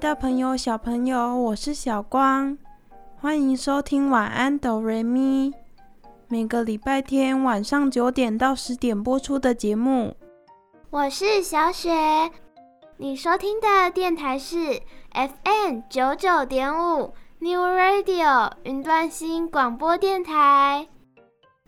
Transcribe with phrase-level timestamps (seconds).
[0.00, 2.56] 大朋友、小朋友，我是小光，
[3.20, 5.52] 欢迎收听晚安哆瑞咪。
[6.28, 10.14] 每个礼拜天晚上九点到十点播出的节目。
[10.90, 11.90] 我是小雪，
[12.96, 14.80] 你收听的电台是
[15.12, 20.86] FM 九九点五 New Radio 云端新广播电台。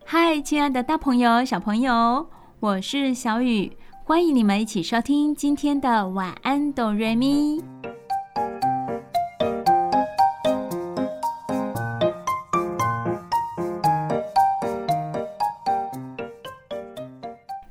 [0.04, 2.28] 嗨，亲爱的大朋友、小朋友，
[2.60, 7.60] 我是小雨，欢迎你们一起收听今天的晚安哆瑞咪。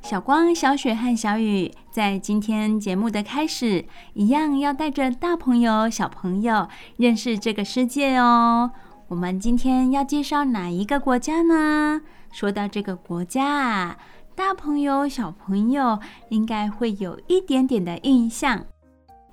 [0.09, 8.71] 小光、小雪和小雨在今天节目的开始，一样要带着大朋友、小朋友认识这个世界哦。
[9.09, 12.01] 我们今天要介绍哪一个国家呢？
[12.31, 13.97] 说到这个国家啊，
[14.33, 15.99] 大朋友、小朋友
[16.29, 18.65] 应该会有一点点的印象。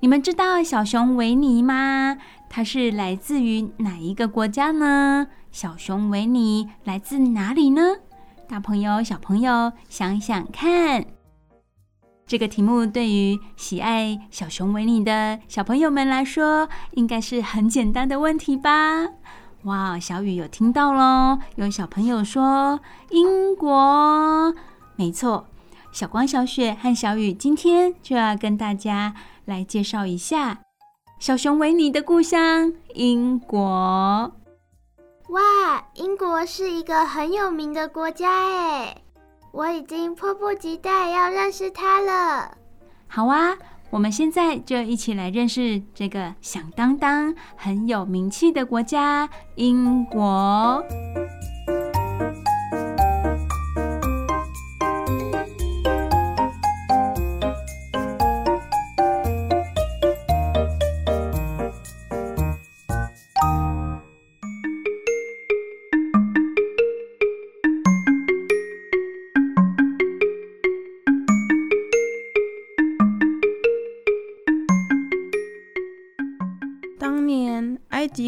[0.01, 2.17] 你们知道小熊维尼吗？
[2.47, 5.25] 它是来自于哪一个国家呢？
[5.51, 7.81] 小熊维尼来自哪里呢？
[8.49, 11.05] 大朋友、小朋友，想想看，
[12.25, 19.07] 这个题目对于喜爱小熊维尼的小朋友们来说，应该是很简单的问题吧？
[19.63, 21.39] 哇，小雨有听到喽！
[21.55, 24.55] 有小朋友说英国，
[24.95, 25.47] 没错。
[25.91, 29.13] 小光、小雪和小雨今天就要跟大家
[29.45, 30.59] 来介绍一下
[31.19, 34.31] 小熊维尼的故乡——英国。
[35.29, 39.01] 哇，英国是一个很有名的国家哎，
[39.51, 42.57] 我已经迫不及待要认识它了。
[43.07, 43.57] 好啊，
[43.89, 50.81] 我们现在就一起来认识这个响当当、很有名气的国家——英国。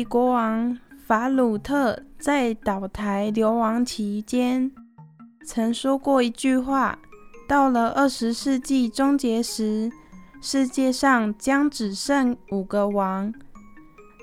[0.04, 4.72] 国王法鲁特在岛台流亡期间，
[5.46, 7.00] 曾说过一句话：
[7.48, 9.92] 到了二十世纪终结时，
[10.42, 13.34] 世界上将只剩五个王，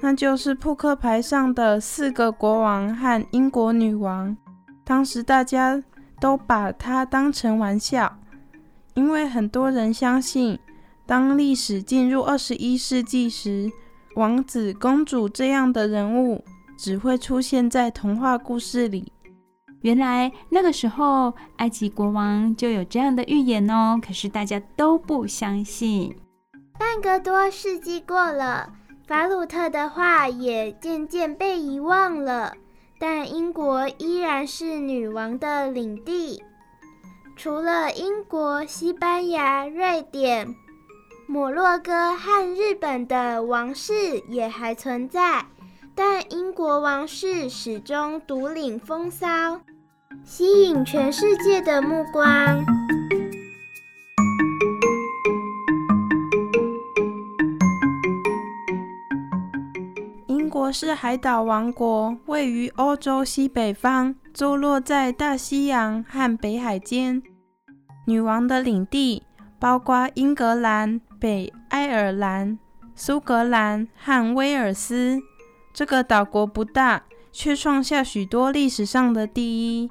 [0.03, 4.37] 那就是扑克牌上的四个国王和英国女王。
[4.85, 5.83] 当时大家
[6.21, 8.19] 都把它当成玩笑，
[8.95, 10.59] 因为很多人相信，
[11.05, 13.71] 当历史进入二十一世纪时，
[14.17, 16.43] 王子、公主这样的人物
[16.79, 19.13] 只会出现在童话故事里。
[19.83, 24.01] 原来那个时候，埃及国王就有这样的预言哦。
[24.03, 26.17] 可是大家都不相信。
[26.79, 28.73] 半个多世纪过了，
[29.07, 32.55] 法鲁特的话也渐渐被遗忘了。
[32.99, 36.43] 但英国依然是女王的领地。
[37.37, 40.55] 除了英国、西班牙、瑞典。
[41.29, 43.93] 摩洛哥和日本的王室
[44.29, 45.45] 也还存在，
[45.93, 49.61] 但英国王室始终独领风骚，
[50.25, 52.65] 吸引全世界的目光。
[60.29, 67.21] 英国是海岛王国，位于欧洲西北方，坐落在大西洋和北海间。
[68.07, 69.25] 女王的领地
[69.59, 71.01] 包括英格兰。
[71.19, 72.59] 北爱尔兰、
[72.95, 75.19] 苏格兰和威尔斯，
[75.73, 79.91] 这个岛国不大，却创下许多历史上的第一。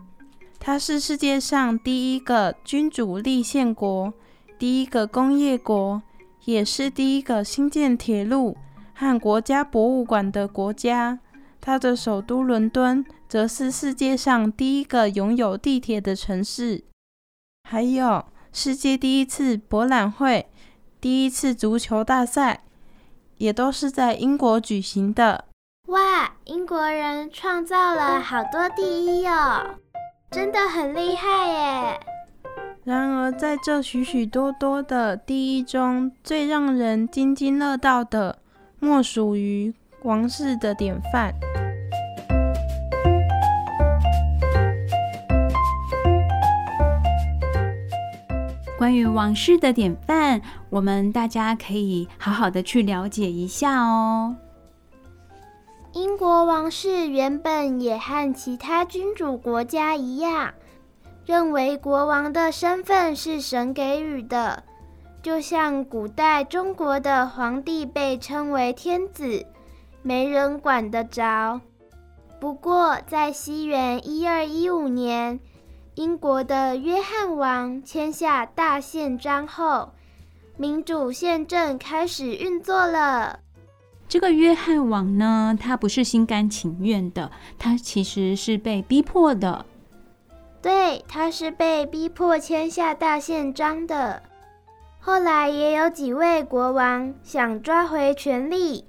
[0.59, 4.13] 它是世界上第一个君主立宪国，
[4.59, 6.01] 第一个工业国，
[6.45, 8.55] 也是第一个兴建铁路
[8.93, 11.19] 和国家博物馆的国家。
[11.59, 16.83] 它的首都伦敦，则是世界上第一个拥有地铁的城市。
[17.67, 18.23] 还有
[18.57, 20.47] 世界第一次博览会。
[21.01, 22.61] 第一次足球大赛
[23.37, 25.43] 也都是在英国举行的。
[25.89, 29.75] 哇，英国人创造了好多第一哦，
[30.31, 31.99] 真的很厉害耶！
[32.85, 38.39] 然而，在这许许多多的第一中，最让人津津乐道的，
[38.79, 39.73] 莫属于
[40.03, 41.33] 王室的典范。
[48.85, 50.39] 关于王室的典范，
[50.69, 54.35] 我们大家可以好好的去了解一下哦。
[55.93, 60.53] 英国王室原本也和其他君主国家一样，
[61.25, 64.61] 认为国王的身份是神给予的，
[65.23, 69.47] 就像古代中国的皇帝被称为天子，
[70.03, 71.59] 没人管得着。
[72.39, 75.39] 不过，在西元一二一五年，
[75.95, 79.93] 英国的约翰王签下大宪章后，
[80.57, 83.39] 民主宪政开始运作了。
[84.05, 89.65] 这个约翰王呢，他不是心甘情愿的，他其实是被逼迫的。
[90.61, 94.21] 对，他是被逼迫签下大宪章的。
[94.99, 98.83] 后来也有几位国王想抓回权力，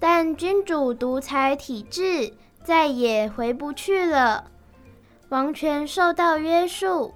[0.00, 2.32] 但君主独裁体制
[2.64, 4.50] 再也回不去了，
[5.28, 7.12] 王权受到约束，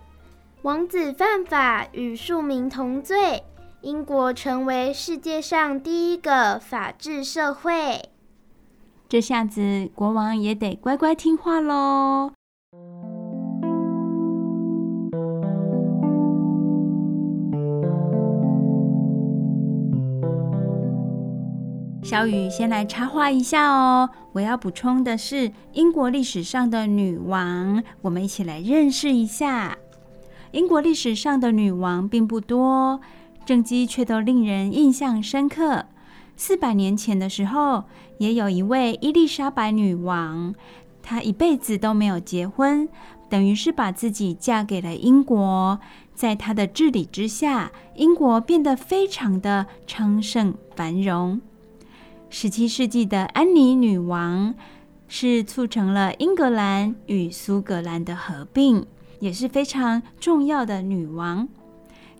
[0.62, 3.44] 王子犯法与庶民同罪。
[3.82, 8.10] 英国成为世界上第一个法治社会，
[9.08, 12.32] 这下子国王也得乖乖听话喽。
[22.02, 29.76] 小雨先来插话一下哦，我要补充的是英国历史上的女王，我们一起来认识一下。
[30.52, 33.00] 英国历史上的女王并不多。
[33.46, 35.86] 政绩却都令人印象深刻。
[36.36, 37.84] 四百年前的时候，
[38.18, 40.54] 也有一位伊丽莎白女王，
[41.02, 42.88] 她一辈子都没有结婚，
[43.28, 45.78] 等于是把自己嫁给了英国。
[46.14, 51.40] 在她的治理之下，英国变得非常的昌盛繁荣。
[52.32, 54.54] 十七世纪的安妮女王
[55.08, 58.86] 是促成了英格兰与苏格兰的合并，
[59.18, 61.48] 也是非常重要的女王。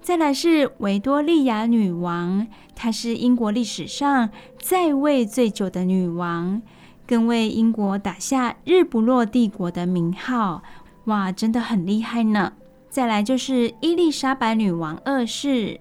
[0.03, 4.31] 再来是维多利亚女王，她是英国历史上
[4.61, 6.61] 在位最久的女王，
[7.06, 10.65] 更为英国打下“日不落帝国”的名号。
[11.05, 12.55] 哇，真的很厉害呢！
[12.89, 15.79] 再来就是伊丽莎白女王二世，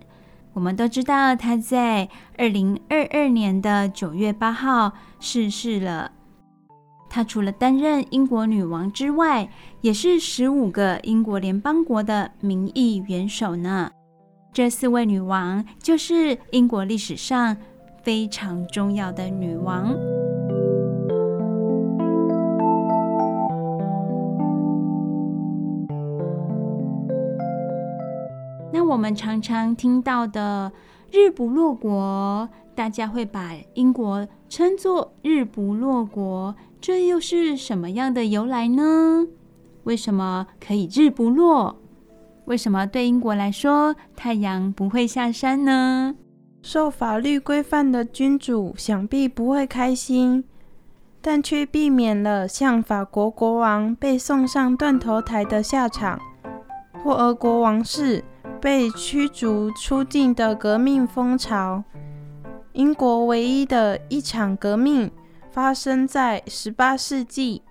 [0.53, 6.11] 我们都知道她在二零二二年的九月八号逝世了。
[7.09, 9.49] 她除了担任英国女王之外，
[9.81, 13.91] 也是十五个英国联邦国的民意元首呢。
[14.51, 17.55] 这四位女王就是英国历史上
[18.03, 19.95] 非常重要的女王。
[28.89, 30.71] 我们常常听到的
[31.13, 39.27] “日不落国”，大家会把英国称作“日不落国”，这又是什么样的由来呢？
[39.83, 41.75] 为什么可以日不落？
[42.45, 46.15] 为什么对英国来说，太阳不会下山呢？
[46.63, 50.43] 受法律规范的君主想必不会开心，
[51.21, 56.19] 但却避免了像法国国王被送上断头台的下场，
[57.03, 58.23] 或俄国王室
[58.61, 61.83] 被驱逐出境的革命风潮。
[62.73, 65.11] 英国唯一的一场革命
[65.51, 67.63] 发生在十八世纪，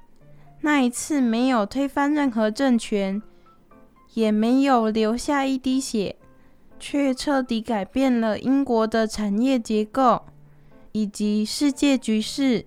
[0.61, 3.23] 那一次没有推翻任何政权。
[4.15, 6.17] 也没有流下一滴血，
[6.81, 10.23] 却彻底改变了英国的产业结构
[10.91, 12.67] 以及世界局势。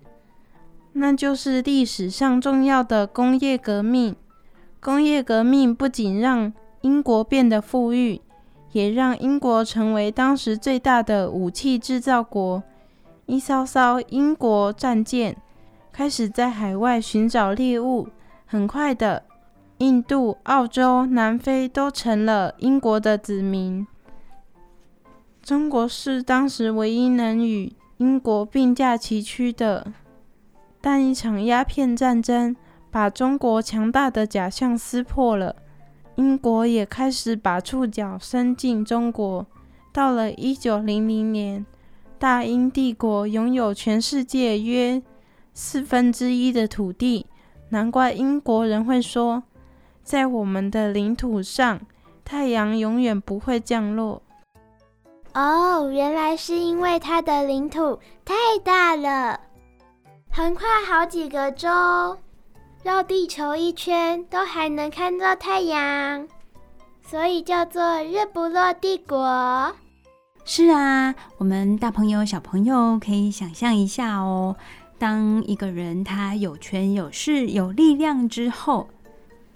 [0.94, 4.16] 那就是历史上重要的工业革命。
[4.80, 6.52] 工业革命不仅让
[6.82, 8.20] 英国变得富裕，
[8.72, 12.62] 也让英国成为当时最大的武器制造国。
[13.26, 15.36] 一艘艘英国战舰
[15.92, 18.08] 开始在海外寻找猎物，
[18.44, 19.24] 很快的。
[19.78, 23.84] 印度、澳洲、南非都成了英国的子民。
[25.42, 29.92] 中国是当时唯一能与英国并驾齐驱的，
[30.80, 32.54] 但一场鸦片战争
[32.92, 35.56] 把中国强大的假象撕破了，
[36.16, 39.46] 英国也开始把触角伸进中国。
[39.92, 41.66] 到了一九零零年，
[42.18, 45.02] 大英帝国拥有全世界约
[45.52, 47.26] 四分之一的土地，
[47.68, 49.42] 难怪英国人会说。
[50.02, 51.80] 在我们的领土上，
[52.24, 54.22] 太阳永远不会降落。
[55.34, 59.40] 哦，原来是因为它的领土太大了，
[60.30, 61.68] 横跨好几个州，
[62.82, 66.26] 绕地球一圈都还能看到太阳，
[67.06, 69.72] 所以叫做日不落帝国。
[70.44, 74.56] 是啊，我们大朋友、小朋友可以想象一下哦。
[74.98, 78.88] 当一个人他有权有势有力量之后，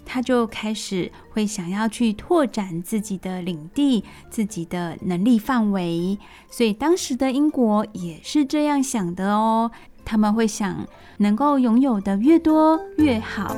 [0.04, 6.16] 他就开始会想要去拓展自己的领地、自己的能力范围。
[6.48, 9.72] 所以当时的英国也是这样想的哦。
[10.06, 10.86] 他们会想，
[11.18, 13.54] 能够拥有的越多越好。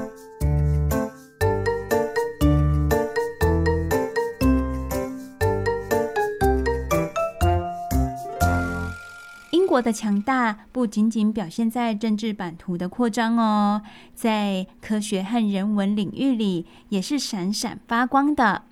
[9.51, 13.83] 英国的强大不仅仅表现在政治版图的扩张哦，
[14.15, 18.63] 在科学和人文领域里也是闪闪发光的。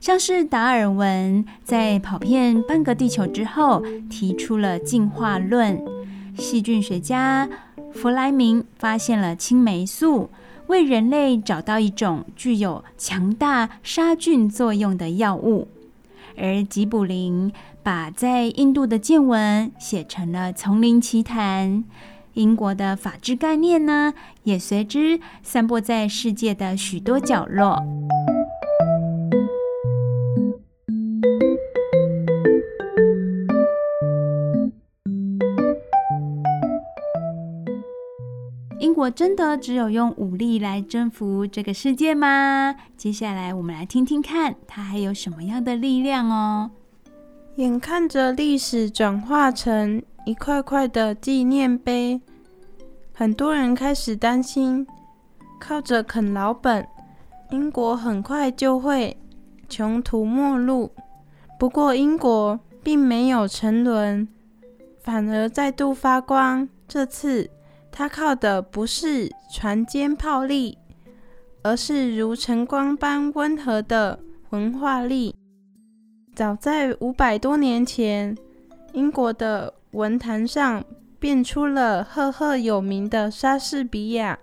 [0.00, 5.76] 像是达尔文在跑遍半个地球之后，提出了进化论；
[6.38, 7.48] 细菌学家
[7.92, 10.30] 弗莱明发现了青霉素，
[10.68, 15.68] 为人类找到一种具有强大杀菌作用的药物；
[16.36, 17.52] 而吉卜林。
[17.80, 21.70] 把在印度的见闻写成了《丛林奇谈》，
[22.34, 27.82] 英国的法治概念呢，也随之散播在世界的许多角落。
[38.98, 42.74] 我真的只有用武力来征服这个世界吗？
[42.96, 46.68] 接下来我们来听听看，它还有什么样的力量哦。
[47.54, 52.20] 眼看着历史转化成一块块的纪念碑，
[53.14, 54.84] 很多人开始担心，
[55.60, 56.84] 靠着啃老本，
[57.52, 59.16] 英国很快就会
[59.68, 60.90] 穷途末路。
[61.56, 64.26] 不过，英国并没有沉沦，
[64.98, 66.68] 反而再度发光。
[66.88, 67.48] 这次，
[67.90, 70.78] 他靠的不是船坚炮利，
[71.62, 74.18] 而是如晨光般温和的
[74.50, 75.34] 文化力。
[76.34, 78.36] 早在五百多年前，
[78.92, 80.84] 英国的文坛上
[81.18, 84.38] 便出了赫赫有名的莎士比亚，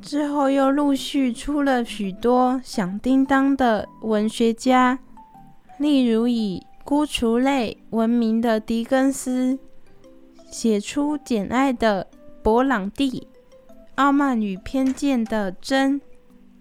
[0.00, 4.98] 之后又陆续出了许多响叮当的文学家，
[5.78, 9.58] 例如以孤雏泪闻名的狄更斯，
[10.50, 12.06] 写出《简爱》的
[12.46, 13.10] 勃朗蒂，
[13.96, 16.00] 《傲慢与偏见》的珍·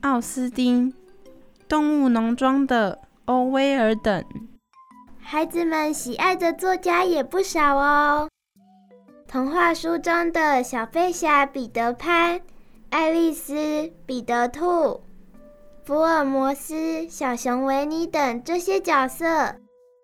[0.01, 0.91] 奥斯汀，
[1.67, 4.25] 《动物农庄》的欧威尔等。
[5.19, 8.27] 孩子们喜爱的作家也不少哦。
[9.27, 12.41] 童话书中的小飞侠彼得潘、
[12.89, 15.03] 爱丽丝、彼得兔、
[15.83, 19.53] 福尔摩斯、小熊维尼等这些角色，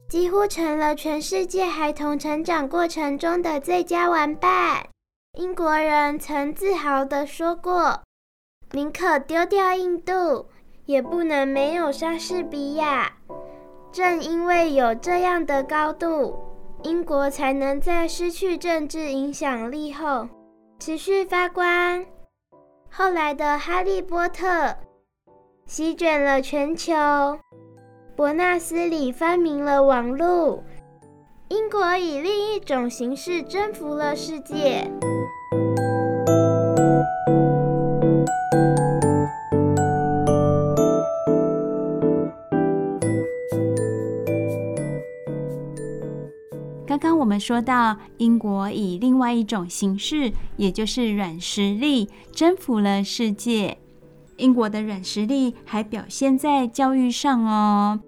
[0.08, 4.86] 几乎成了全世界孩童成长过程中的最佳玩伴。
[5.40, 8.02] 英国人曾自豪地说过
[8.72, 10.48] ：“宁可丢掉印度，
[10.86, 13.14] 也不能没有莎士比亚。”
[13.94, 16.38] 正因为有这样的高度，
[16.84, 20.28] 英国才能在失去政治影响力后
[20.80, 22.06] 持续发光。
[22.90, 24.46] 后来的《哈利波特》
[25.66, 26.94] 席卷了全球，
[28.18, 30.62] 伯纳斯里发明了网络，
[31.48, 34.92] 英国以另一种形式征服了世界。
[46.88, 53.78] 刚刚我们说到，英国以另外一种形式，也就是软实力，征服了世界。
[54.36, 58.02] 英国的软实力还表现在教育上哦。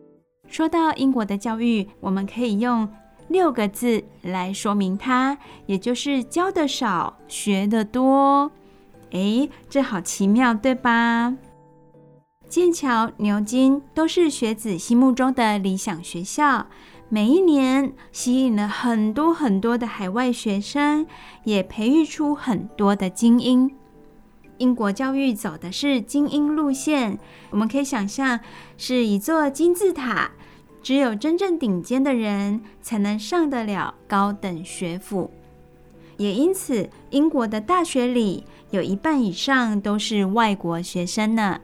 [0.47, 2.89] 说到英国的教育，我们可以用
[3.27, 8.51] 六个字来说明它，也就是教得少，学得多。
[9.12, 11.36] 诶，这好奇妙，对吧？
[12.48, 16.68] 剑桥、牛津都是学子心目中的理想学校。
[17.10, 21.06] 每一年吸引了很多很多的海外学生，
[21.44, 23.75] 也培育出很多的精英。
[24.58, 27.20] 英国教育走的是精英路线，
[27.51, 28.39] 我们可以想象
[28.77, 30.32] 是一座金字塔，
[30.83, 35.31] 只有真正顶尖的人才能上得了高等学府。
[36.17, 41.59] 也因此，英国的大学里有一半以上都是外国学生呢。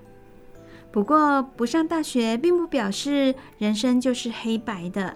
[0.91, 5.15] 不过，不上大学并不表示人生就是黑白的。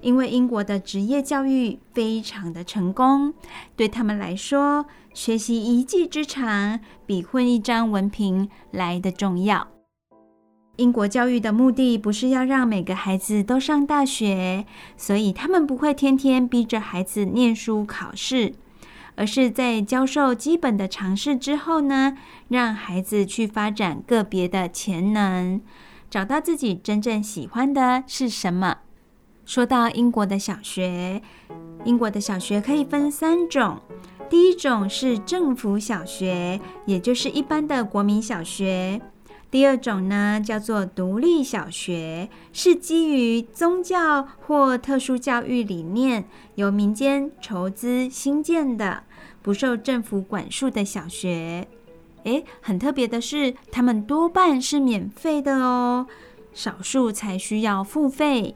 [0.00, 3.34] 因为英国的职业教育非常的成功，
[3.76, 9.68] 对他们来说，学习一技之长比混一张文凭来得重要。
[10.80, 14.64] 英国教育的目的不是要让每个孩子都上大学，
[14.96, 18.54] 所以他们不会天天逼着孩子念书考试，
[19.14, 22.16] 而是在教授基本的常识之后呢，
[22.48, 25.60] 让孩子去发展个别的潜能，
[26.08, 28.78] 找到自己真正喜欢的是什么。
[29.44, 31.20] 说到英国的小学，
[31.84, 33.78] 英国的小学可以分三种。
[34.30, 38.98] 第一种是政府小学，也就是一般的国民小学。
[39.50, 49.02] 第二种呢，叫做独立小学，是基于宗教或特殊教育理念，由民间筹资兴建的，
[49.42, 51.66] 不受政府管束的小学。
[52.22, 56.06] 诶，很特别的是，他们多半是免费的哦，
[56.52, 58.54] 少数才需要付费。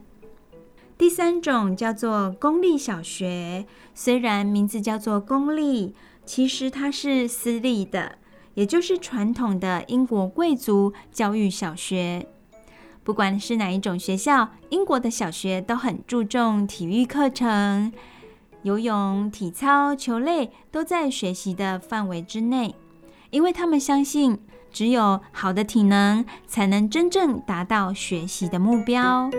[0.97, 8.17] 第三种叫做公立小学，虽然名字叫做公立，其实它是私立的，
[8.55, 12.27] 也就是传统的英国贵族教育小学。
[13.03, 17.93] 不管是哪一种学校，英国的小学都很注重体育课程，
[18.63, 22.73] 游泳、体操、球类都在学习的范围之内，
[23.29, 24.39] 因为他们相信，
[24.71, 29.29] 只有好的体能，才能真正达到学习的目标。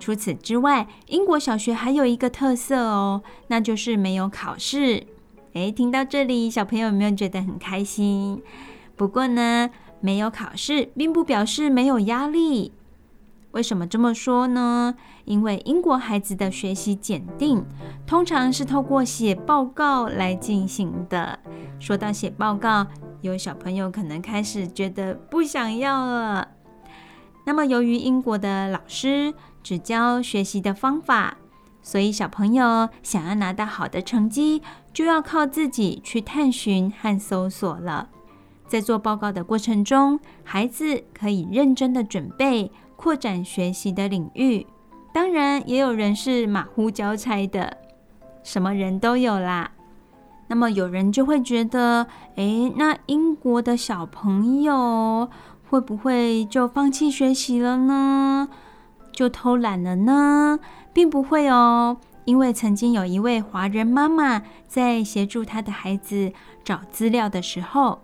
[0.00, 5.06] 除此之外，英国小学还有一个特色哦，那就是没有考试。
[5.52, 8.42] 诶，听到这里，小朋友有没有觉得很开心？
[8.96, 12.72] 不过呢，没有考试并不表示没有压力。
[13.52, 14.94] 为什么这么说呢？
[15.24, 17.64] 因为英国孩子的学习检定
[18.06, 21.38] 通常是透过写报告来进行的。
[21.80, 22.86] 说到写报告，
[23.20, 26.48] 有小朋友可能开始觉得不想要了。
[27.44, 31.36] 那么，由于英国的老师只教学习的方法，
[31.82, 34.62] 所以小朋友想要拿到好的成绩，
[34.92, 38.08] 就要靠自己去探寻和搜索了。
[38.66, 44.66] 在做报告的过程中，孩子可以认真的准备，扩展学习的领域。
[45.12, 47.78] 当然，也有人是马虎交差的，
[48.44, 49.72] 什么人都有啦。
[50.46, 55.28] 那么，有人就会觉得，诶，那英国的小朋友
[55.68, 58.48] 会不会就放弃学习了呢？
[59.12, 60.58] 就偷懒了呢？
[60.92, 66.32] 并不会哦，因为曾经有一位华人妈妈在协助她的孩子
[66.64, 68.00] 找资料的时候，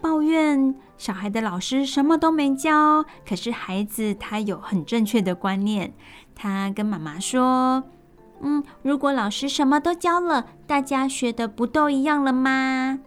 [0.00, 3.04] 抱怨小孩的老师什么都没教。
[3.26, 5.94] 可是孩子他有很正确的观念，
[6.34, 7.84] 他跟妈妈说
[8.42, 13.00] ：“嗯，如果老师什么都教了，大家学的不都一样了吗？”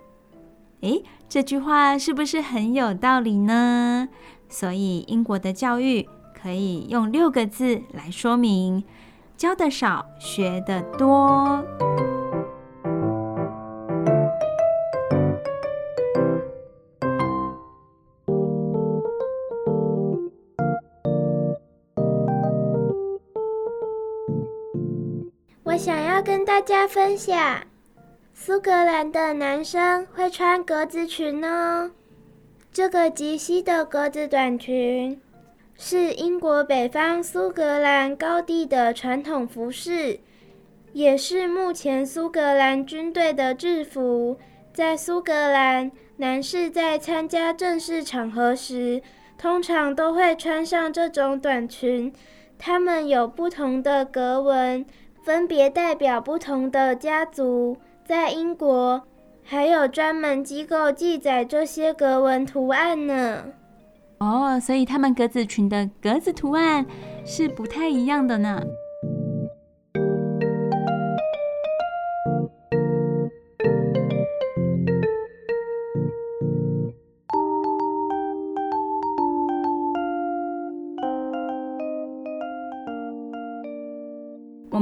[0.81, 4.07] 诶，这句话是不是很有道理呢？
[4.47, 6.07] 所以英国的教育。
[6.39, 8.83] 可以用六个字来说明：
[9.35, 11.65] 教得少，学得多。
[25.63, 27.61] 我想要跟大家分享，
[28.33, 31.91] 苏格兰的男生会穿格子裙哦，
[32.71, 35.19] 这个及膝的格子短裙。
[35.79, 40.19] 是英国北方苏格兰高地的传统服饰，
[40.91, 44.39] 也是目前苏格兰军队的制服。
[44.73, 49.03] 在苏格兰，男士在参加正式场合时，
[49.37, 52.11] 通常都会穿上这种短裙。
[52.57, 54.83] 它们有不同的格纹，
[55.23, 57.77] 分别代表不同的家族。
[58.03, 59.03] 在英国，
[59.43, 63.45] 还有专门机构记载这些格纹图案呢。
[64.19, 66.85] 哦，所以他们格子裙的格子图案
[67.25, 68.61] 是不太一样的呢。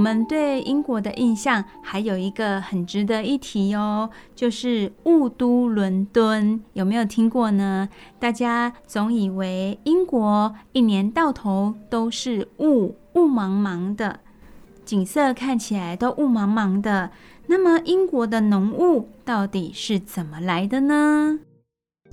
[0.05, 7.89] 们对英国的印象还有一个很值得一提哦，就是雾都伦敦，有没有听过呢？
[8.19, 14.19] 大家总以为英国一年到头都是雾，雾茫茫的，
[14.85, 17.09] 景色看起来都雾茫茫的。
[17.47, 21.39] 那么英国的浓雾到底是怎么来的呢？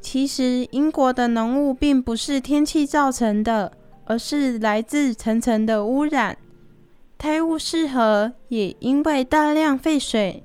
[0.01, 3.73] 其实英国的浓雾并不是天气造成的，
[4.07, 6.39] 而是来自层层的污染。
[7.23, 10.43] 泰晤士河也因为大量废水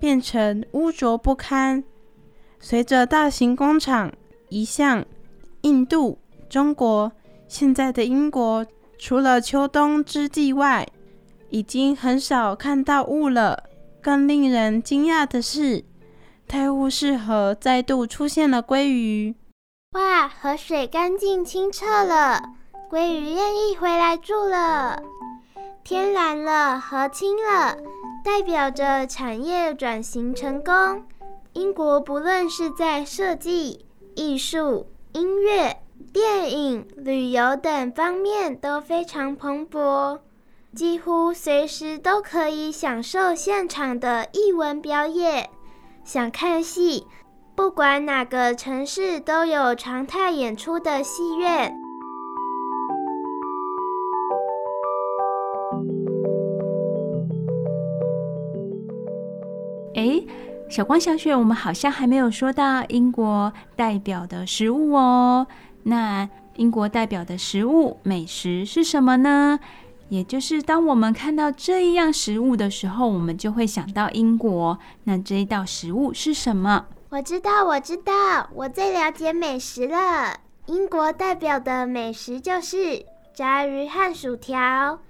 [0.00, 1.84] 变成污浊不堪。
[2.58, 4.10] 随着大型工厂
[4.48, 5.04] 移向
[5.60, 6.18] 印度、
[6.48, 7.12] 中国，
[7.46, 8.64] 现在的英国
[8.96, 10.88] 除了秋冬之际外，
[11.50, 13.64] 已经很少看到雾了。
[14.00, 15.84] 更令人惊讶的是，
[16.46, 19.34] 泰晤士河再度出现了鲑鱼。
[19.92, 22.40] 哇，河水干净清澈了，
[22.90, 25.02] 鲑鱼愿意回来住了。
[25.84, 27.76] 天蓝了，和清了，
[28.24, 31.04] 代表着产业转型成功。
[31.54, 35.80] 英国不论是在设计、艺术、音乐、
[36.12, 40.20] 电影、旅游等方面都非常蓬勃，
[40.74, 45.48] 几乎随时都可以享受现场的艺文表演。
[46.04, 47.06] 想看戏，
[47.54, 51.74] 不管哪个城市都有常态演出的戏院。
[59.98, 60.24] 诶，
[60.70, 65.44] 小光、小雪，我们好像还没有说到英国代表的食物哦。
[65.82, 69.58] 那英国代表的食物美食是什么呢？
[70.08, 74.78] 也就是当我们看到这一样食物的时候，我们就会想到英国。
[75.02, 76.86] 那这一道食物是什么？
[77.08, 80.38] 我知道，我知道，我最了解美食了。
[80.66, 85.00] 英国代表的美食就是炸鱼和薯条。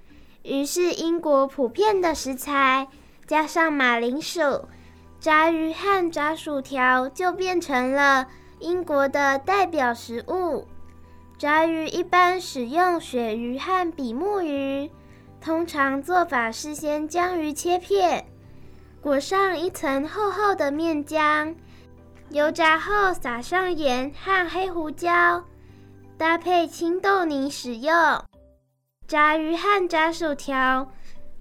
[0.41, 2.87] 鱼是英国普遍的食材，
[3.27, 4.41] 加上马铃薯。
[5.19, 8.25] 炸鱼和炸薯条就变成了
[8.59, 10.65] 英国的代表食物。
[11.37, 14.89] 炸鱼一般使用鳕鱼和比目鱼，
[15.41, 18.25] 通常做法是先将鱼切片，
[19.01, 21.53] 裹上一层厚厚的面浆，
[22.29, 25.43] 油炸后撒上盐和黑胡椒，
[26.17, 27.93] 搭配青豆泥使用。
[29.05, 30.89] 炸鱼和炸薯条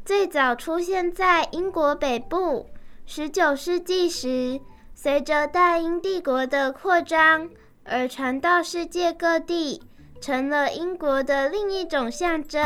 [0.04, 2.66] 最早出现在英国北部。
[3.10, 4.60] 十九世纪时，
[4.94, 7.48] 随着大英帝国的扩张
[7.84, 9.80] 而传到世界各地，
[10.20, 12.60] 成了英国的另一种象征。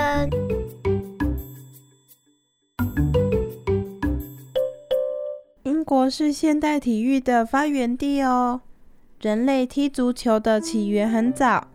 [5.63, 8.63] 英国是现代体育的发源地哦。
[9.21, 11.69] 人类踢足球的起源很早，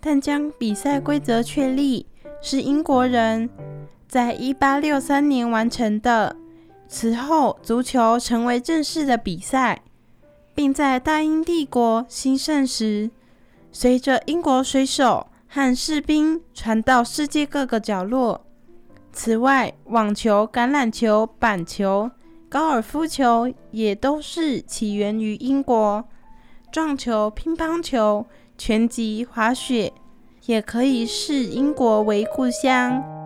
[0.00, 2.06] 但将比赛规则确立
[2.40, 3.50] 是英国人
[4.08, 6.34] 在一八六三年完成的。
[6.88, 9.82] 此后，足球成为正式的比赛，
[10.54, 13.10] 并在大英帝国兴盛时，
[13.70, 18.44] 随着英国水手和士兵传到世界各个角落。
[19.12, 22.10] 此外，网球、橄榄球、板球、
[22.48, 26.02] 高尔夫球也都是起源于英国。
[26.72, 29.92] 撞球、乒乓球、拳击、滑雪
[30.46, 33.17] 也可以视英国为故乡。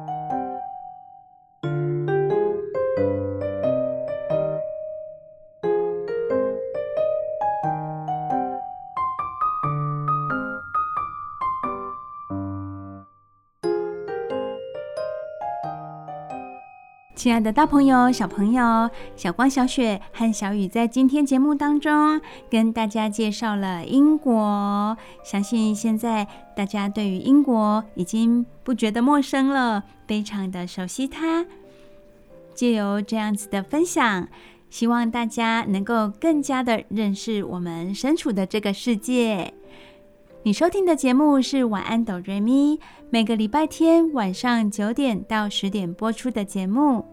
[17.22, 24.98] 亲爱的大朋友、小朋友，小光、小雪和小雨在今天节目当中跟大家介绍了英国。
[25.22, 31.46] 相信现在大家对于英国已经不觉得陌生了，非常的熟悉它。
[32.54, 34.26] 借由这样子的分享，
[34.68, 39.54] 希望大家能够更加的认识我们身处的这个世界。
[40.42, 42.80] 你收听的节目是晚安哆瑞咪，
[43.11, 47.12] 每个礼拜天晚上九点到十点播出的节目。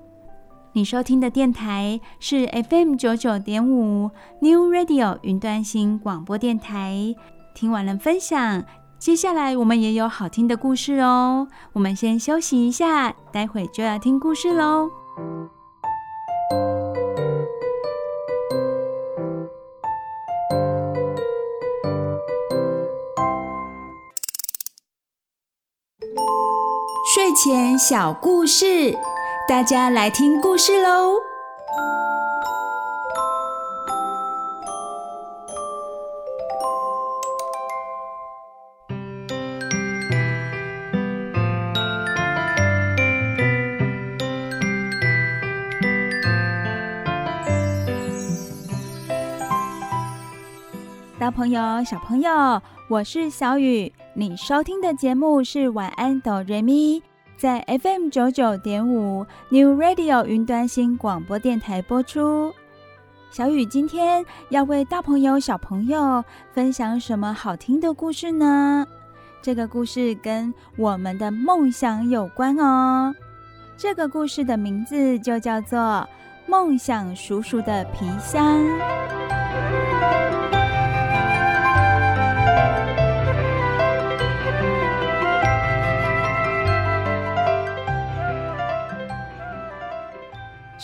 [0.74, 7.16] 你收听的电台是 FM 九九点五 New Radio 云端新广播电台。
[7.56, 8.64] 听完了分享，
[9.00, 11.48] 接下来我们也有好听的故事哦。
[11.74, 14.90] 我们先休息一下，待会就要听故事喽。
[27.16, 28.96] 睡前小故事，
[29.50, 31.16] 大家来听故事喽！
[51.18, 53.92] 大朋友、小朋友，我是小雨。
[54.14, 57.02] 你收听的节目是晚安哆瑞咪，
[57.40, 62.54] 在 FM 九九点五 New Radio 云端新广播电台播出。
[63.32, 66.22] 小雨今天要为大朋友小朋友
[66.52, 68.86] 分享什么好听的故事呢？
[69.42, 73.16] 这个故事跟我们的梦想有关哦。
[73.78, 75.80] 这个故事的名字就叫做
[76.46, 78.62] 《梦想叔叔的皮箱》。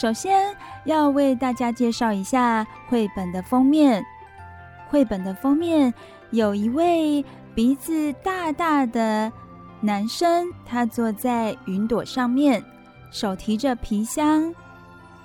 [0.05, 4.05] 首先要为大家介绍一下绘本的封面。
[4.87, 5.91] 绘本的封面
[6.29, 9.31] 有一位鼻子大大的
[9.81, 12.63] 男生，他坐在云朵上面，
[13.09, 14.53] 手提着皮箱。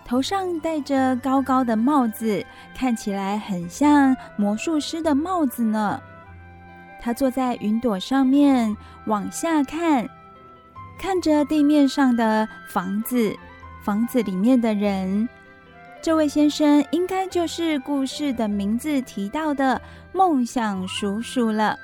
[0.06, 2.42] 头上戴着高高的帽子，
[2.74, 6.00] 看起来很像魔术师的帽子呢。
[7.02, 10.08] 他坐在云朵上面，往下看，
[10.98, 13.36] 看着地面上的房子，
[13.84, 15.28] 房子里面的人。
[16.02, 19.80] 这位先生应该就是故事的名字提到的
[20.12, 21.76] 梦想叔叔了。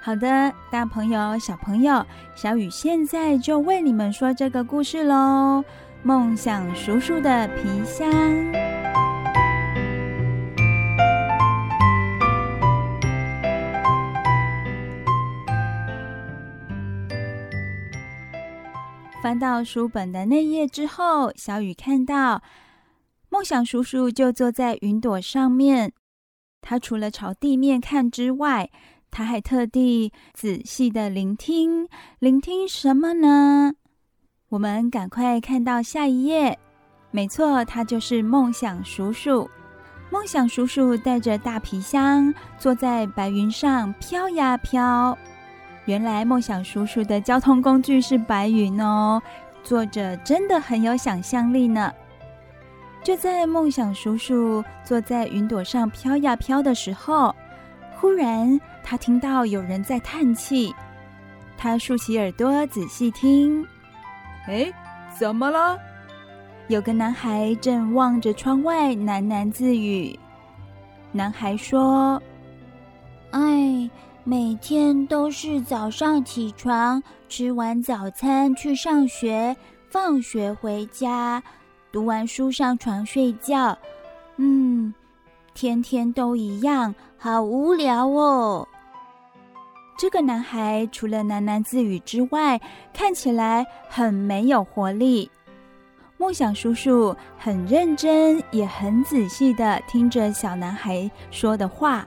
[0.00, 5.62] 好的，大朋友、小朋友，小雨现在就为你们说这个故事喽。
[6.02, 8.85] 梦想叔叔的皮箱。
[19.26, 22.44] 翻到书本的那页之后，小雨看到
[23.28, 25.92] 梦想叔叔就坐在云朵上面。
[26.60, 28.70] 他除了朝地面看之外，
[29.10, 31.88] 他还特地仔细的聆听，
[32.20, 33.72] 聆听什么呢？
[34.50, 36.56] 我们赶快看到下一页。
[37.10, 39.50] 没错，他就是梦想叔叔。
[40.12, 45.18] 梦想叔叔带着大皮箱，坐在白云上飘呀飘。
[45.86, 49.22] 原来梦想叔叔的交通工具是白云哦，
[49.62, 51.92] 作者真的很有想象力呢。
[53.04, 57.32] 就在梦想叔叔坐在云朵上飘呀飘的时候，
[57.94, 60.74] 忽然他听到有人在叹气。
[61.56, 63.64] 他竖起耳朵仔细听，
[64.48, 64.70] 哎，
[65.16, 65.78] 怎么了？
[66.66, 70.18] 有个男孩正望着窗外喃喃自语。
[71.12, 72.20] 男孩说
[73.30, 73.88] ：“哎。”
[74.28, 79.56] 每天都是早上起床，吃完早餐去上学，
[79.88, 81.40] 放学回家，
[81.92, 83.78] 读完书上床睡觉。
[84.34, 84.92] 嗯，
[85.54, 88.66] 天天都一样，好无聊哦。
[89.96, 92.60] 这个男孩除了喃喃自语之外，
[92.92, 95.30] 看起来很没有活力。
[96.18, 102.04] 梦想叔叔很认真，也很仔细的听着小男孩说的话。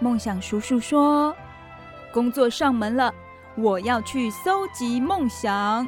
[0.00, 1.34] 梦想叔叔说
[2.12, 3.12] ：“工作上门了，
[3.56, 5.86] 我要去搜集梦想。”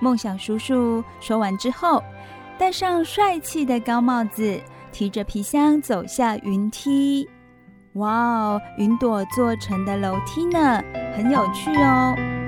[0.00, 2.02] 梦想叔叔说完之后，
[2.58, 7.28] 戴上帅气的高帽子，提着皮箱走下云梯。
[7.94, 10.82] 哇哦，云朵做成的楼梯呢，
[11.14, 12.41] 很有趣哦。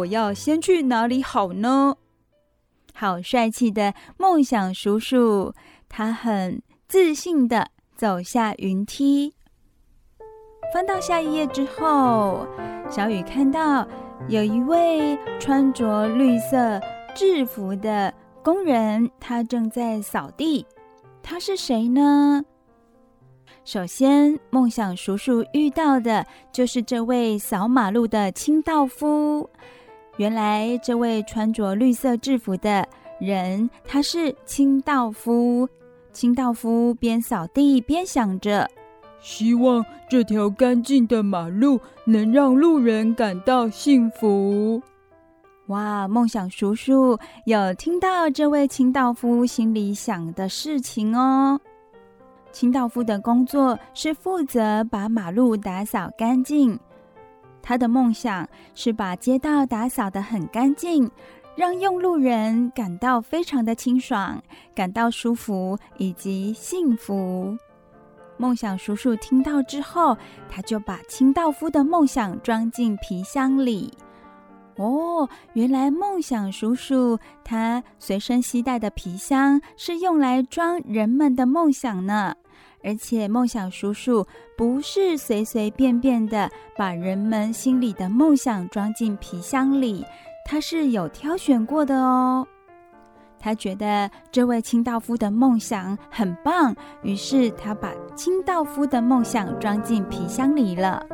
[0.00, 1.96] 我要先去哪里好呢？
[2.94, 5.52] 好帅气的梦想叔叔，
[5.88, 9.34] 他很自信地走下云梯。
[10.72, 12.46] 翻到下一页之后，
[12.88, 13.86] 小雨看到
[14.28, 16.80] 有一位穿着绿色
[17.14, 20.64] 制服的工人，他正在扫地。
[21.22, 22.42] 他是谁呢？
[23.64, 29.50] 首先，梦想叔叔遇到的就是这位扫马路的清道夫。
[30.20, 32.86] 原来这位穿着绿色制服的
[33.18, 35.66] 人，他是清道夫。
[36.12, 38.68] 清道夫边扫地边想着，
[39.18, 44.82] 希望这条干净的马路能让路人感到幸福。
[45.68, 51.58] 哇，梦想叔叔有听到这位清道夫心里想的事情哦。
[52.52, 56.78] 清道夫的工作是负责把马路打扫干净。
[57.62, 61.10] 他的梦想是把街道打扫得很干净，
[61.56, 64.42] 让用路人感到非常的清爽，
[64.74, 67.56] 感到舒服以及幸福。
[68.36, 70.16] 梦想叔叔听到之后，
[70.48, 73.92] 他就把清道夫的梦想装进皮箱里。
[74.76, 82.34] 哦，原来梦想叔叔他随身携带的皮箱是用来装人们的梦想呢。
[82.82, 90.04] 而且，梦想叔叔不是随随便便的把人们心里的梦想装进皮箱里，
[90.44, 92.46] 他是有挑选过的哦。
[93.38, 101.06] 他觉得这位清道夫的梦想很棒，于是他把清道夫的梦想装进皮箱里了。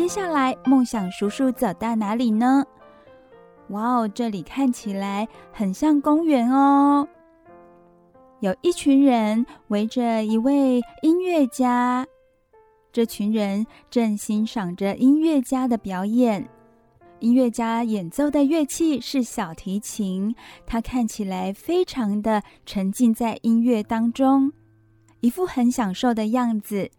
[0.00, 2.64] 接下来，梦想叔叔走到哪里呢？
[3.68, 7.06] 哇哦，这里看起来很像公园哦。
[8.40, 12.06] 有一群人围着一位音乐家，
[12.90, 16.48] 这群人正欣赏着音乐家的表演。
[17.18, 20.34] 音乐家演奏的乐器是小提琴，
[20.66, 24.50] 他看起来非常的沉浸在音乐当中，
[25.20, 26.90] 一副很享受的样子。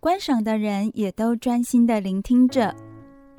[0.00, 2.74] 观赏的人也都专心的聆听着。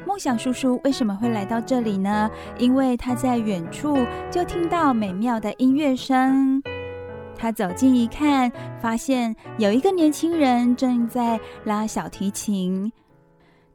[0.05, 2.29] 梦想叔叔为什么会来到这里呢？
[2.57, 3.97] 因为他在远处
[4.29, 6.61] 就听到美妙的音乐声。
[7.37, 12.91] 他走近一看，发现有一个年轻人正在拉小提琴。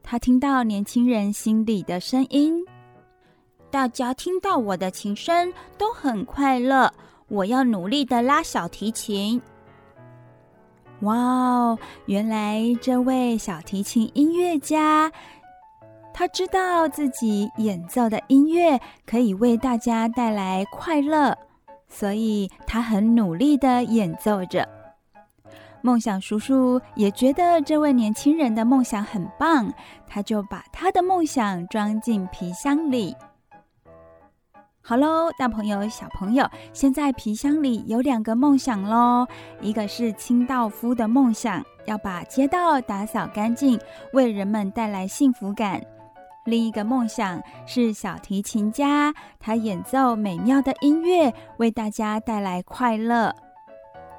[0.02, 2.62] 他听到年轻人心里的声音
[3.70, 6.92] ：“大家听到我的琴声都很快乐，
[7.28, 9.40] 我要努力的拉小提琴。”
[11.04, 11.78] 哇哦！
[12.06, 15.10] 原来这位小提琴音乐家，
[16.12, 21.36] 他知道自己演奏的音乐可以为大家带来快乐。
[21.86, 24.68] 所以他很努力的演奏着。
[25.80, 29.72] 梦想叔叔也觉得这位年轻人的梦想很棒，
[30.08, 33.14] 他就把他的梦想装进皮箱里。
[34.86, 39.26] 好喽，大朋友、小朋友，现在皮箱里有两个梦想喽。
[39.62, 43.80] 一个是清道夫的梦想，要把街道打扫干净，
[44.12, 45.80] 为人们带来幸福感。
[46.44, 53.34] 另一个梦想是小提琴家，他演奏美妙的音乐，为大家带来快乐。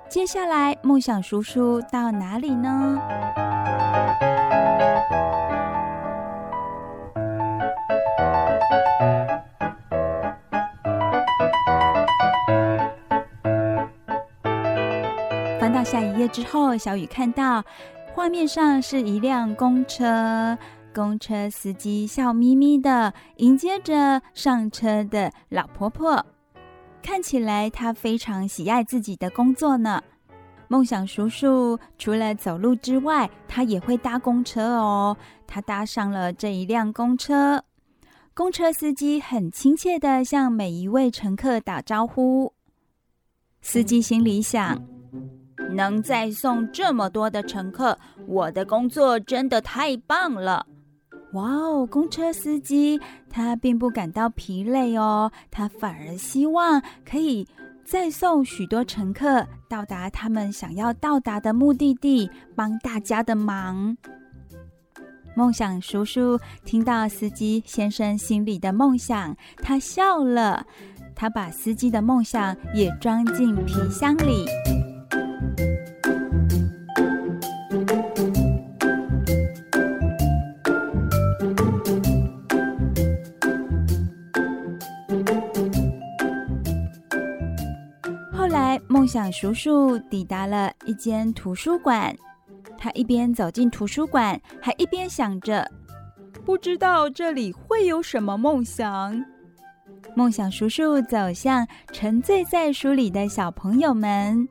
[0.10, 2.99] 接下来，梦想叔叔到哪里呢？
[15.86, 17.63] 下一页之后，小雨看到
[18.12, 20.58] 画面上是一辆公车。
[20.91, 26.26] 公车司机笑眯眯的迎接着上车的老婆婆，
[27.04, 30.02] 看起来她非常喜爱自己的工作呢。
[30.69, 35.15] 梦想叔叔除了走路之外，他也会搭公车哦。
[35.45, 37.63] 他搭上了这一辆公车，
[38.34, 42.52] 公车司机很亲切的向每一位乘客打招呼。
[43.62, 44.82] 司机心里想：
[45.71, 47.97] 能再送这么多的乘客，
[48.28, 50.65] 我的工作真的太棒了。
[51.34, 51.86] 哇哦！
[51.86, 52.99] 公车司机
[53.30, 57.45] 他并不感到疲累哦，他反而希望可以
[57.84, 63.97] 再送许多乘客到达他们想要到达的目的地，帮大家的忙。
[65.36, 70.65] 梦想叔叔听到司机先生心里的梦想，他笑了，
[71.13, 74.45] 他把司机的梦想也装进皮箱里。
[89.15, 92.13] 梦想叔叔抵达了一间图书馆，
[92.78, 95.65] 他一边走进图书馆，还一边想着：
[96.45, 99.23] 不知道这里会有什么梦想。
[100.17, 104.49] 梦想叔叔走向沉醉在书里的小朋友们，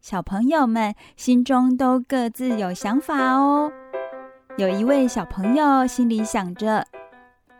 [0.00, 3.70] 小朋友们心中都各自有想法哦。
[4.58, 6.84] 有一位小朋友心里想着：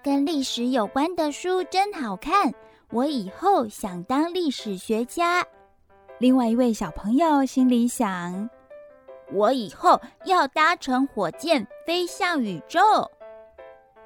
[0.03, 2.53] 跟历史有关的书真好看，
[2.91, 5.47] 我以后想当历史学家。
[6.23, 8.49] 另外一位小朋友心里想
[9.35, 12.79] ：“我以后要搭乘火箭飞向宇宙。”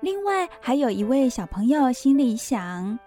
[0.00, 2.98] 另外还有一位小朋友心里想：“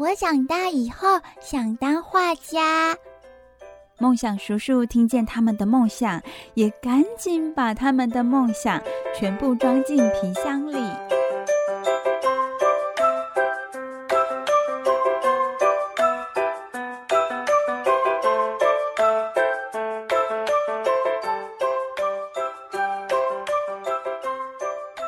[0.00, 2.96] 我长大以后想当画家。”
[4.00, 6.22] 梦想叔叔听见他们的梦想，
[6.54, 8.82] 也赶紧把他们的梦想
[9.14, 11.19] 全部装进皮箱里。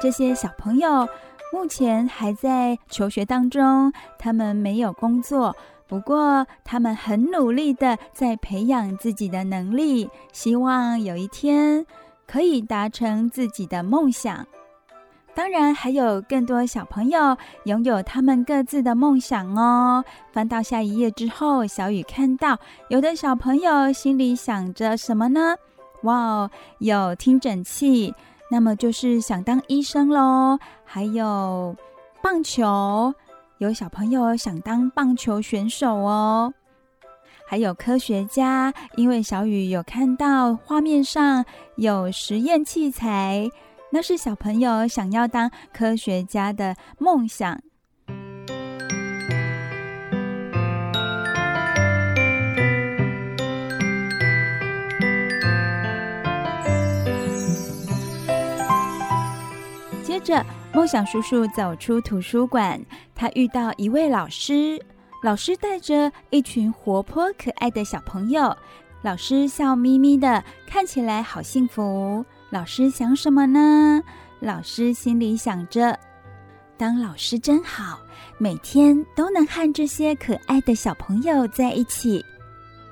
[0.03, 1.09] 这些小朋友
[1.53, 5.55] 目前还在求学当中，他们没有工作，
[5.87, 11.87] 不过他们很努力的在培养自己的能力，希望有一天
[12.27, 14.45] 可以达成自己的梦想。
[15.37, 17.37] 当然，还有更多小朋友
[17.67, 20.05] 拥有他们各自的梦想哦。
[20.33, 25.55] 翻到下一页之后，小雨看到有的小朋友心里想着什么呢？
[26.03, 28.13] 哇哦，有听诊器。
[28.53, 31.75] 那么就是想当医生喽，还有
[32.23, 33.15] 棒球，
[33.57, 36.53] 有小朋友想当棒球选手哦，
[37.47, 41.47] 还有科学家，因为小雨有看到画面上
[41.77, 43.49] 有实验器材，
[43.91, 47.59] 那是小朋友想要当科学家的梦想。
[60.23, 62.81] 着，梦想叔叔走出图书馆，
[63.15, 64.81] 他遇到一位老师，
[65.23, 68.57] 老师带着一群活泼可爱的小朋友，
[69.03, 72.25] 老师笑眯眯的，看起来好幸福。
[72.51, 74.03] 老师想什么呢？
[74.41, 75.99] 老师心里想着：
[76.77, 78.01] 当老师真好，
[78.39, 82.25] 每天都能和这些可爱的小朋友在一起。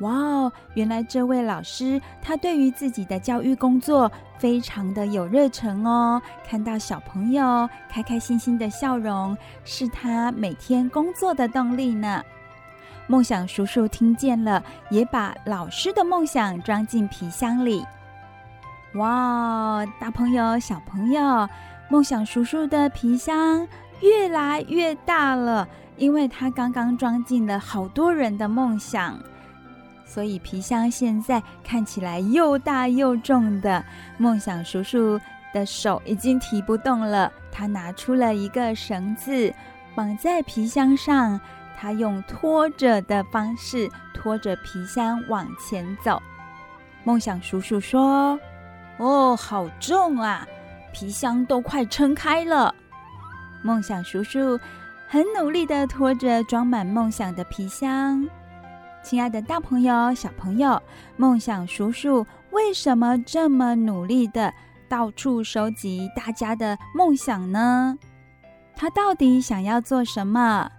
[0.01, 0.53] 哇哦！
[0.75, 6.21] 原来这位老师他对于自己的教育工作非常的有热忱哦。
[6.47, 12.23] 看到小朋友开开心心的笑容，是他每天工作的动力呢。
[13.07, 17.85] 梦想叔叔听见了，也把老师的梦想装进皮箱里。
[18.95, 19.89] 哇哦！
[20.01, 21.49] 大朋友、小朋友，
[21.91, 23.67] 梦想叔叔的皮箱
[24.01, 29.19] 越来越大了，因为他刚刚装进了好多人的梦想。
[30.13, 33.85] 所以皮箱现在看起来又大又重的，
[34.19, 35.21] 梦想叔叔
[35.55, 37.33] 的手已经提不动了。
[37.53, 39.55] 他拿出了一个绳子，
[39.95, 41.41] 绑在皮箱上。
[41.79, 46.21] 他用拖着的方式拖着皮箱往前走。
[47.05, 48.37] 梦想叔叔说
[48.99, 50.45] ：“哦，好重啊，
[50.93, 52.75] 皮箱都快撑开了。”
[53.63, 54.59] 梦想叔叔
[55.07, 58.29] 很努力地拖着装满梦想的皮箱。
[59.03, 60.81] 亲爱的大朋友、小朋友，
[61.17, 64.53] 梦想叔叔为什么这么努力的
[64.89, 67.97] 到处收集大家的梦想呢？
[68.77, 70.71] 他到底想要做什么？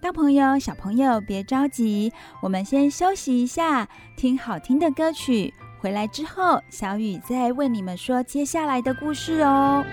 [0.00, 3.86] 大朋友、小朋友，别着急，我们先休息一下，
[4.16, 5.52] 听好听的歌曲。
[5.78, 9.84] 回来之后，小雨再为你们说接下来的故事哦。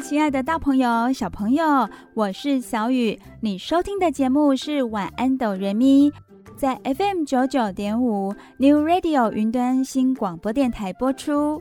[0.00, 3.20] 亲爱的大朋友、小朋友，我是小雨。
[3.40, 6.10] 你收听的节目是《晚安，哆瑞咪》，
[6.56, 11.60] 在 FM 九九点五 New Radio 云端新广播电台播出。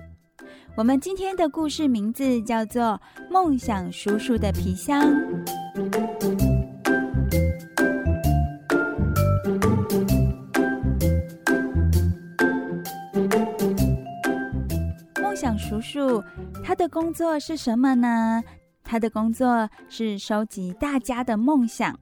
[0.76, 2.84] 我们今天的故事名字叫做
[3.30, 5.04] 《梦想叔叔的皮箱》。
[15.82, 16.24] 叔叔，
[16.64, 18.44] 他的工作是什么呢？
[18.84, 21.98] 他的工作是收集大家的梦想。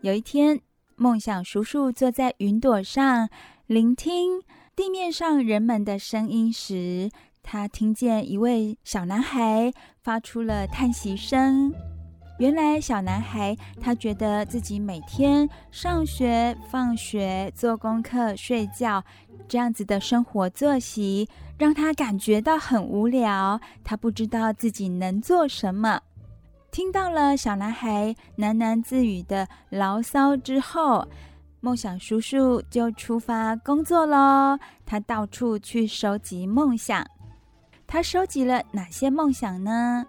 [0.00, 0.60] 有一天，
[0.96, 3.28] 梦想叔叔坐在云朵上，
[3.66, 4.42] 聆听
[4.74, 7.10] 地面上人们的声音时，
[7.42, 11.72] 他听见一位小男孩发出了叹息声。
[12.40, 19.04] 原来，小男孩他觉得自己每天上学、放学、做功课、睡觉，
[19.46, 21.28] 这样子的生活作息，
[21.58, 23.60] 让他感觉到很无聊。
[23.84, 26.00] 他不知道自己能做什么。
[26.70, 31.06] 听到了小男孩喃喃自语的牢骚之后，
[31.60, 34.58] 梦想叔叔就出发工作喽。
[34.86, 37.06] 他到处去收集梦想。
[37.86, 40.06] 他收集了哪些梦想呢？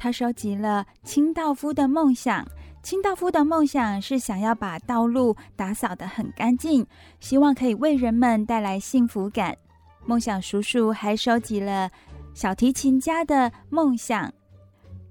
[0.00, 2.42] 他收集了清道夫的梦想。
[2.82, 6.86] 清道夫的梦想是想要把道路打扫得很干净，
[7.20, 9.54] 希望可以为人们带来幸福感。
[10.06, 11.90] 梦想叔叔还收集了
[12.32, 14.32] 小提琴家的梦想。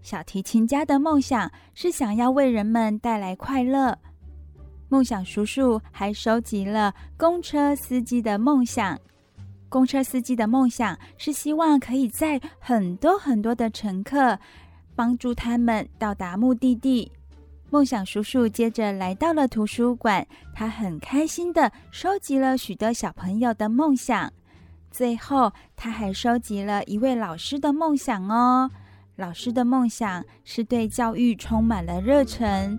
[0.02, 3.96] 小提琴家的梦想是想要为人们带来快乐。
[4.88, 8.98] 梦想叔叔还收集了公车司机的梦想。
[9.70, 14.40] 公车司机的梦想是希望可以载很多很多的乘客。
[15.00, 17.10] 帮助他们到达目的地。
[17.70, 24.34] 梦想叔叔接着来到了图书馆，他很开心地收集了许多小朋友的梦想。
[24.92, 28.70] 最后，他还收集了一位老师的梦想哦。
[29.16, 32.78] 老师的梦想是对教育充满了热忱。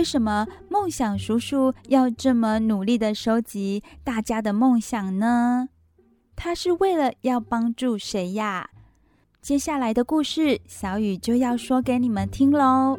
[0.00, 5.68] 为什么梦想叔叔要这么努力的收集大家的梦想呢？
[6.34, 8.70] 他是为了要帮助谁呀？
[9.42, 12.98] 接下来的故事，小雨就要说给你们听喽。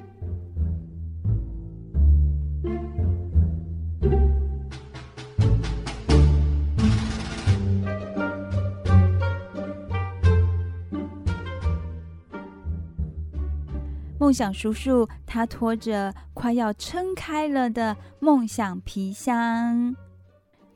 [14.31, 19.93] 梦想叔叔他拖着快要撑开了的梦想皮箱。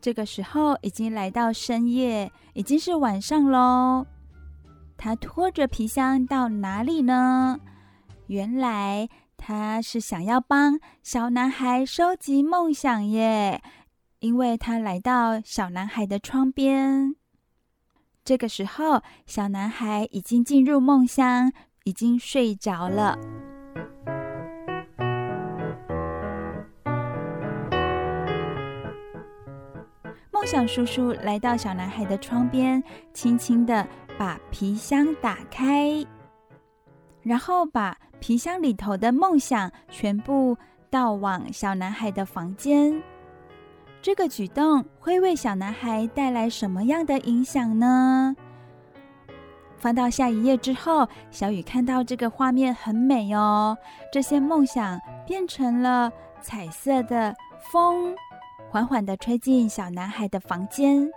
[0.01, 4.07] 这个时候已经来到深夜，已经是晚上喽。
[4.97, 7.61] 他拖着皮箱到哪里呢？
[8.27, 13.63] 原来他是想要帮小男孩收集梦想耶，
[14.19, 17.15] 因为他来到小男孩的窗边。
[18.25, 21.53] 这个时候，小男孩已经进入梦乡，
[21.85, 23.15] 已经睡着了。
[30.31, 32.83] 梦想叔叔来到小男孩的窗边，
[33.13, 36.03] 轻轻的把皮箱打开，
[37.21, 40.57] 然后把皮箱里头的梦想全部
[40.89, 42.99] 倒往小男孩的房间。
[44.01, 48.35] 这个举动会为小男孩带来什么样的影响呢？
[49.85, 53.77] 翻到下一页之后，小雨看到这个画面很美哦。
[54.11, 56.11] 这些梦想变成了
[56.41, 57.35] 彩色的
[57.71, 58.15] 风，
[58.67, 61.07] 缓缓地吹进小男孩的房间，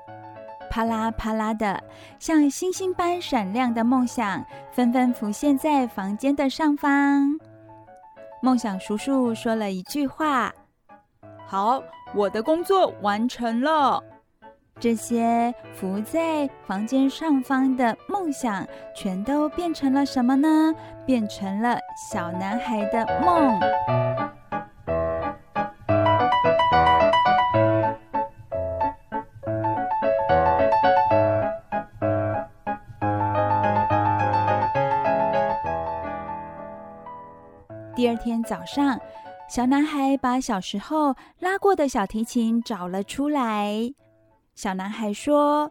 [0.69, 1.83] 啪啦啪啦的，
[2.19, 7.41] 像星星般闪亮的梦想纷纷浮现在房间的上方。
[8.43, 10.53] 梦想叔叔说了一句话
[11.49, 11.83] ：“好。”
[12.15, 14.03] 我的工作完成了。
[14.81, 18.65] 这些浮在房间上方的梦想，
[18.95, 20.73] 全都变成了什么呢？
[21.05, 21.79] 变成了
[22.11, 23.59] 小男孩的梦。
[37.97, 39.01] 第二天早上。
[39.49, 43.95] 小男孩把小时候拉过的小提琴找了出来。
[44.59, 45.71] 小男孩说：“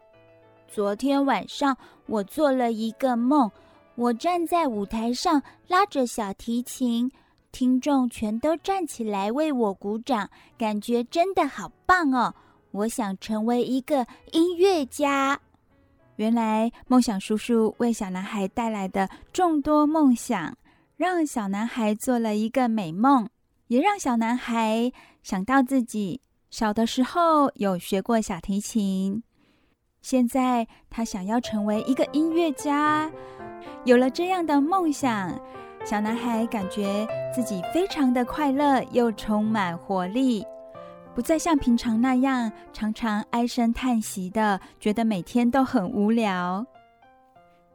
[0.65, 1.75] 昨天晚上
[2.05, 3.51] 我做了一个梦，
[3.95, 7.11] 我站在舞台上拉着小提琴，
[7.51, 12.33] 听众全都站起来为我鼓掌，感觉真的好棒哦！
[12.71, 15.37] 我想成为一个音乐家。”
[16.15, 20.57] 原来，梦想叔叔为小男孩带来的众多梦想，
[20.95, 23.27] 让小男孩做了一个美梦。
[23.67, 29.21] 也让小男孩想到自己小的时候有学过小提琴，
[30.01, 33.11] 现在他想要成为一个音乐家。
[33.83, 35.37] 有了这样的梦想，
[35.85, 40.45] 小男孩感觉自己非常的快乐，又充满活力，
[41.13, 46.65] 不再像平常那样常常唉声叹息的，觉得每天都很无聊。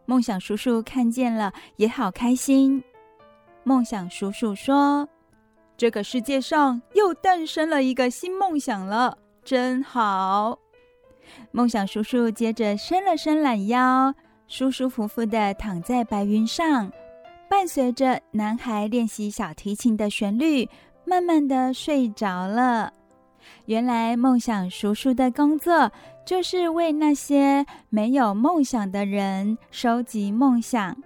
[0.07, 2.83] 梦想叔叔看见了，也好开心。
[3.65, 5.07] 梦想叔叔说。
[5.77, 10.59] 这个世界上又诞生了一个新梦想了，真好！
[11.51, 14.15] 梦想叔叔接着伸了伸懒腰，
[14.47, 16.93] 舒舒服服地躺在白云上，
[17.49, 20.69] 伴随着男孩练习小提琴的旋律，
[21.05, 22.93] 慢慢地睡着了。
[23.67, 25.91] 原来梦想叔叔的工作
[26.25, 30.97] 就是为那些没有梦想的人收集梦想。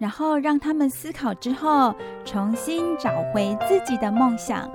[0.00, 1.94] 然后让他们思考之后，
[2.24, 4.66] 重新找回自己的梦想。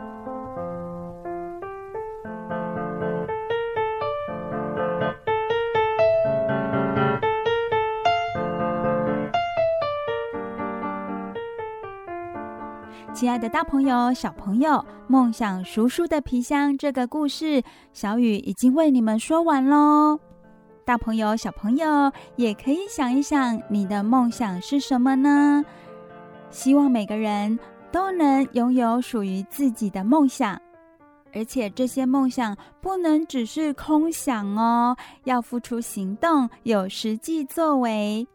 [13.12, 17.64] 亲爱的大朋友、小朋友，梦想叔叔的皮箱这个故事，
[17.94, 20.20] 小雨已经为你们说完喽。
[20.86, 25.66] 大朋友、小朋友也可以想一想，你的梦想是什么呢？
[26.52, 27.58] 希望每个人
[27.92, 30.62] 都能拥有属于自己的梦想，
[31.34, 38.28] 而且这些梦想不能只是空想哦，要付出行动，有实际作为，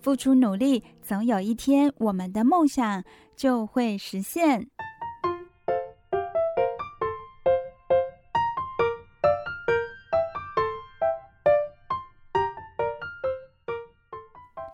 [0.00, 3.04] 付出努力，总有一天我们的梦想
[3.36, 4.66] 就会实现。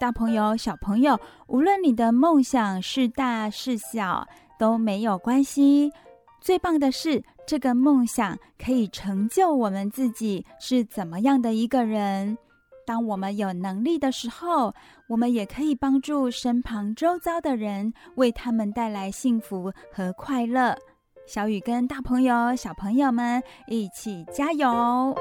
[0.01, 1.19] 大朋友、小朋友，
[1.49, 4.27] 无论你的梦想是大是小，
[4.57, 5.93] 都没有关系。
[6.41, 12.39] 最棒的是，这个梦想可以成就我们自己是怎么样的一个人。
[12.87, 14.73] 当我们有能力的时候，
[15.09, 20.77] 我们也可以帮助身旁周遭的人，为他们带来幸福和快乐。
[21.27, 25.15] 小雨跟大朋友、小朋友们一起加油！